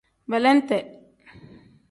[0.31, 0.77] Belente.